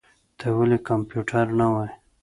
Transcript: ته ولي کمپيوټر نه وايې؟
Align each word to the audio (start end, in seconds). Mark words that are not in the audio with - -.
ته 0.39 0.47
ولي 0.57 0.77
کمپيوټر 0.89 1.45
نه 1.59 1.65
وايې؟ 1.71 1.91